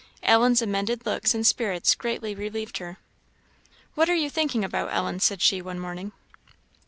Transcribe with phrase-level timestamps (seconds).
[0.23, 2.97] Ellen's amended looks and spirits greatly relieved her.
[3.93, 6.11] "What are you thinking about, Ellen?" said she, one morning.